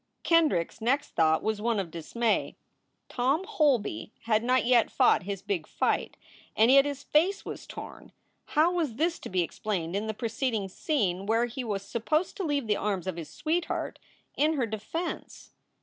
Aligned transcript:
Kendrick 0.23 0.71
s 0.71 0.81
next 0.81 1.09
thought 1.09 1.43
was 1.43 1.61
one 1.61 1.79
of 1.79 1.91
dismay. 1.91 2.55
Tom 3.07 3.43
Holby 3.43 4.11
had 4.21 4.43
not 4.43 4.65
yet 4.65 4.89
fought 4.89 5.21
his 5.29 5.43
big 5.43 5.67
fight, 5.67 6.17
and 6.57 6.71
yet 6.71 6.85
his 6.85 7.03
face 7.03 7.45
was 7.45 7.67
torn. 7.67 8.11
How 8.57 8.71
was 8.73 8.95
this 8.95 9.19
to 9.19 9.29
be 9.29 9.43
explained 9.43 9.95
in 9.95 10.07
the 10.07 10.15
preceding 10.15 10.69
scene 10.69 11.27
where 11.27 11.45
he 11.45 11.63
was 11.63 11.83
supposed 11.83 12.35
to 12.37 12.43
leave 12.43 12.65
the 12.65 12.77
arms 12.77 13.05
of 13.05 13.15
his 13.15 13.29
sweetheart 13.29 13.99
in 14.35 14.53
her 14.53 14.65
defense 14.65 15.51